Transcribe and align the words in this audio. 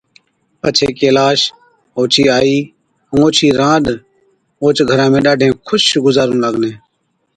پڇي 0.61 0.87
ڪيلاش، 0.99 1.39
اوڇِي 1.97 2.23
آئِي 2.37 2.57
ائُون 3.13 3.21
اوڇِي 3.23 3.47
رانڏ 3.59 3.85
اوهچ 4.61 4.77
گھرا 4.89 5.05
۾ 5.13 5.19
ڏاڍين 5.25 5.51
خُوش 5.65 5.83
گُذارُون 6.05 6.39
لاگلين۔ 6.43 6.75